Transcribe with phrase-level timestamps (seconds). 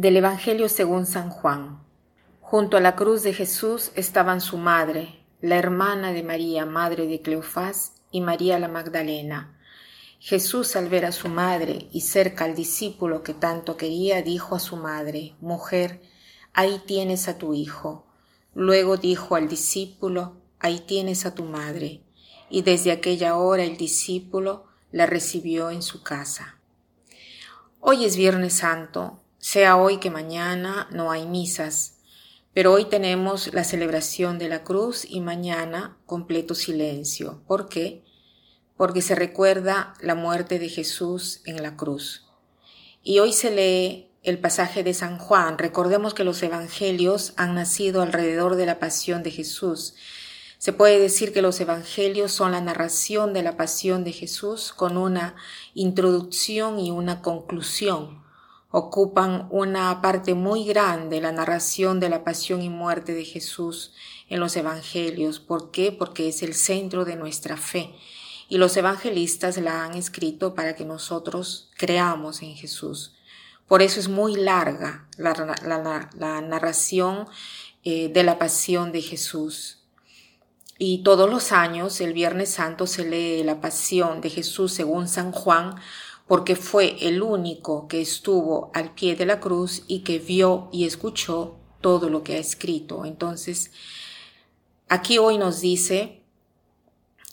[0.00, 1.82] Del Evangelio según San Juan.
[2.40, 7.20] Junto a la cruz de Jesús estaban su madre, la hermana de María, madre de
[7.20, 9.58] Cleofás, y María la Magdalena.
[10.20, 14.60] Jesús al ver a su madre y cerca al discípulo que tanto quería, dijo a
[14.60, 16.00] su madre, Mujer,
[16.52, 18.06] ahí tienes a tu hijo.
[18.54, 22.04] Luego dijo al discípulo, Ahí tienes a tu madre.
[22.48, 26.60] Y desde aquella hora el discípulo la recibió en su casa.
[27.80, 31.98] Hoy es Viernes Santo, sea hoy que mañana no hay misas,
[32.52, 37.42] pero hoy tenemos la celebración de la cruz y mañana completo silencio.
[37.46, 38.04] ¿Por qué?
[38.76, 42.26] Porque se recuerda la muerte de Jesús en la cruz.
[43.04, 45.56] Y hoy se lee el pasaje de San Juan.
[45.56, 49.94] Recordemos que los evangelios han nacido alrededor de la pasión de Jesús.
[50.58, 54.96] Se puede decir que los evangelios son la narración de la pasión de Jesús con
[54.96, 55.36] una
[55.74, 58.26] introducción y una conclusión
[58.70, 63.94] ocupan una parte muy grande la narración de la pasión y muerte de Jesús
[64.28, 65.40] en los evangelios.
[65.40, 65.92] ¿Por qué?
[65.92, 67.94] Porque es el centro de nuestra fe.
[68.48, 73.14] Y los evangelistas la han escrito para que nosotros creamos en Jesús.
[73.66, 77.26] Por eso es muy larga la, narración
[77.84, 79.78] eh, de la pasión de Jesús.
[80.78, 85.32] Y todos los años, el Viernes Santo, se lee la pasión de Jesús según San
[85.32, 85.74] Juan,
[86.28, 90.84] porque fue el único que estuvo al pie de la cruz y que vio y
[90.84, 93.06] escuchó todo lo que ha escrito.
[93.06, 93.72] Entonces,
[94.88, 96.22] aquí hoy nos dice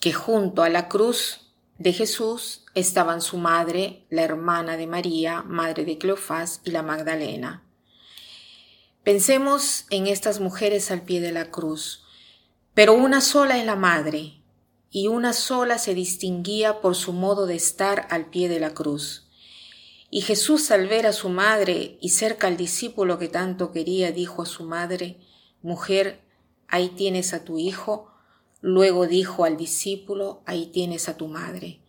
[0.00, 5.84] que junto a la cruz de Jesús estaban su madre, la hermana de María, madre
[5.84, 7.62] de Cleofás y la Magdalena.
[9.04, 12.04] Pensemos en estas mujeres al pie de la cruz,
[12.72, 14.37] pero una sola es la madre,
[14.90, 19.28] y una sola se distinguía por su modo de estar al pie de la cruz.
[20.10, 24.42] Y Jesús al ver a su madre y cerca al discípulo que tanto quería, dijo
[24.42, 25.18] a su madre,
[25.60, 26.22] Mujer,
[26.68, 28.10] ahí tienes a tu hijo.
[28.60, 31.80] Luego dijo al discípulo, ahí tienes a tu madre.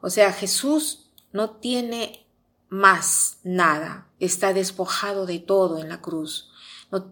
[0.00, 2.26] O sea, Jesús no tiene
[2.68, 6.50] más nada, está despojado de todo en la cruz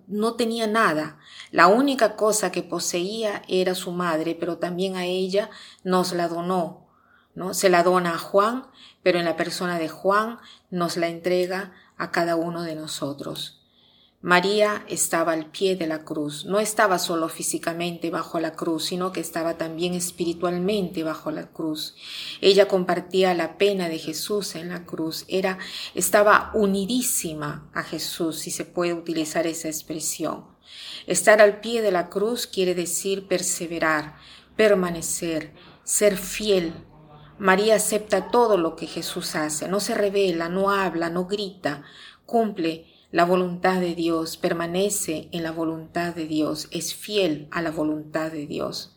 [0.06, 1.18] no, tenía nada.
[1.50, 5.50] La única cosa que poseía era su madre, pero también a ella
[5.84, 6.88] nos la donó.
[7.34, 7.54] ¿no?
[7.54, 8.66] Se la dona a Juan,
[9.02, 10.38] pero en la persona de Juan
[10.70, 13.61] nos la entrega a cada uno de nosotros.
[14.22, 19.10] María estaba al pie de la cruz, no estaba solo físicamente bajo la cruz, sino
[19.10, 21.96] que estaba también espiritualmente bajo la cruz.
[22.40, 25.58] Ella compartía la pena de Jesús en la cruz, era
[25.96, 30.46] estaba unidísima a Jesús, si se puede utilizar esa expresión.
[31.08, 34.14] Estar al pie de la cruz quiere decir perseverar,
[34.54, 35.52] permanecer,
[35.82, 36.72] ser fiel.
[37.40, 41.82] María acepta todo lo que Jesús hace, no se revela, no habla, no grita,
[42.24, 47.70] cumple la voluntad de Dios, permanece en la voluntad de Dios, es fiel a la
[47.70, 48.96] voluntad de Dios.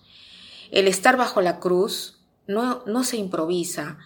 [0.71, 3.99] El estar bajo la cruz no, no se improvisa,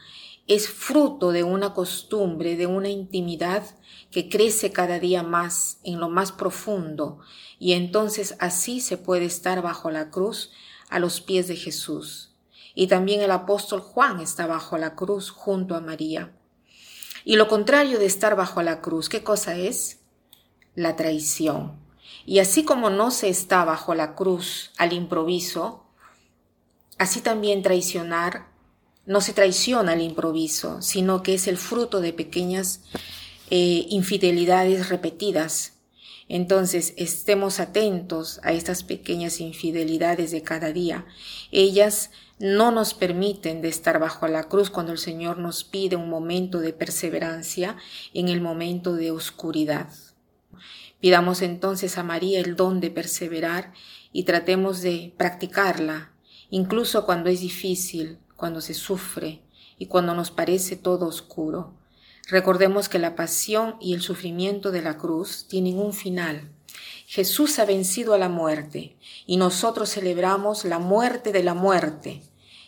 [0.48, 3.64] es fruto de una costumbre, de una intimidad
[4.10, 7.20] que crece cada día más en lo más profundo
[7.60, 10.52] y entonces así se puede estar bajo la cruz
[10.90, 12.34] a los pies de Jesús.
[12.74, 16.34] Y también el apóstol Juan está bajo la cruz junto a María.
[17.26, 19.99] Y lo contrario de estar bajo la cruz, ¿qué cosa es?
[20.76, 21.80] La traición.
[22.26, 25.86] Y así como no se está bajo la cruz al improviso,
[26.98, 28.50] así también traicionar
[29.10, 32.82] no se traiciona al improviso, sino que es el fruto de pequeñas
[33.50, 35.74] eh, infidelidades repetidas.
[36.28, 41.08] Entonces, estemos atentos a estas pequeñas infidelidades de cada día.
[41.52, 46.08] Ellas no nos permiten de estar bajo la cruz cuando el Señor nos pide un
[46.08, 47.78] momento de perseverancia
[48.14, 49.90] en el momento de oscuridad.
[51.00, 53.74] Pidamos entonces a María el don de perseverar
[54.12, 56.12] y tratemos de practicarla,
[56.50, 59.42] incluso cuando es difícil, cuando se sufre
[59.78, 61.74] y cuando nos parece todo oscuro.
[62.28, 66.52] Recordemos que la pasión y el sufrimiento de la cruz tienen un final.
[67.08, 72.22] Jesús ha vencido a la muerte y nosotros celebramos la muerte de la muerte.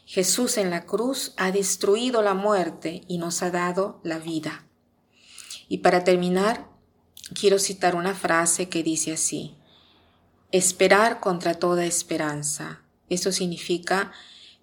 [0.06, 4.66] Jesús en la cruz ha destruido la muerte y nos ha dado la vida.
[5.68, 6.71] Y para terminar,
[7.34, 9.56] quiero citar una frase que dice así,
[10.52, 12.82] esperar contra toda esperanza.
[13.10, 14.12] Eso significa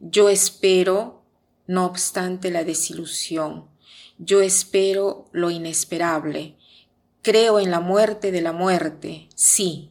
[0.00, 1.22] yo espero
[1.66, 3.66] no obstante la desilusión,
[4.18, 6.56] yo espero lo inesperable,
[7.22, 9.90] creo en la muerte de la muerte, sí,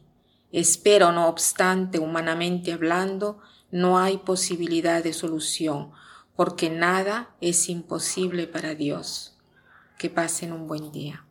[0.50, 3.38] espero no obstante humanamente hablando,
[3.70, 5.92] no hay posibilidad de solución,
[6.36, 9.34] porque nada es imposible para Dios.
[9.98, 11.27] Que pasen un buen día.